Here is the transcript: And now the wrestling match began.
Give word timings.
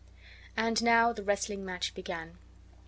And 0.57 0.81
now 0.81 1.13
the 1.13 1.21
wrestling 1.21 1.63
match 1.63 1.93
began. 1.93 2.39